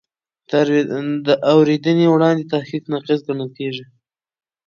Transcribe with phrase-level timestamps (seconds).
[1.27, 3.85] د اورېدنې وړاندې تحقیق ناقص ګڼل کېږي.